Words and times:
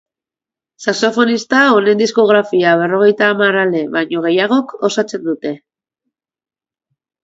Saxofonista 0.85 1.59
honen 1.75 2.01
diskografia 2.01 2.73
berrogeita 2.81 3.29
hamar 3.29 3.61
ale 3.67 3.85
baino 3.99 4.27
gehiagok 4.29 4.77
osatzen 4.93 5.29
dute. 5.33 5.57